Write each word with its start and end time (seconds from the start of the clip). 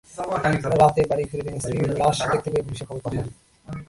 রাতে 0.81 1.01
বাড়ি 1.09 1.23
ফিরে 1.29 1.43
তিনি 1.47 1.59
স্ত্রীর 1.63 1.89
লাশ 2.01 2.17
দেখতে 2.31 2.49
পেয়ে 2.51 2.65
পুলিশে 2.65 2.85
খবর 2.87 3.01
পাঠান। 3.05 3.27